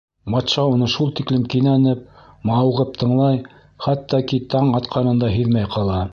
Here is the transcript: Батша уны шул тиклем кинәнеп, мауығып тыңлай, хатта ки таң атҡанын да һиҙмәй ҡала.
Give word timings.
Батша 0.35 0.61
уны 0.75 0.85
шул 0.93 1.11
тиклем 1.19 1.41
кинәнеп, 1.53 1.99
мауығып 2.51 2.95
тыңлай, 3.03 3.37
хатта 3.87 4.23
ки 4.33 4.39
таң 4.55 4.73
атҡанын 4.81 5.21
да 5.25 5.31
һиҙмәй 5.35 5.69
ҡала. 5.77 5.99